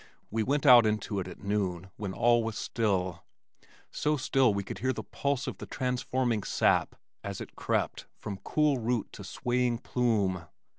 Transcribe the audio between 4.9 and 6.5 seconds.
the pulse of the transforming